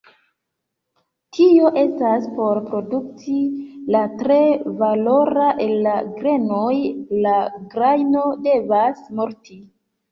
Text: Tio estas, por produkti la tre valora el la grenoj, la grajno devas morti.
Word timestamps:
Tio 1.37 1.69
estas, 1.81 2.25
por 2.39 2.61
produkti 2.71 3.37
la 3.97 4.03
tre 4.23 4.41
valora 4.81 5.53
el 5.69 5.77
la 5.85 5.95
grenoj, 6.17 6.75
la 7.29 7.37
grajno 7.77 8.27
devas 8.51 9.09
morti. 9.23 9.63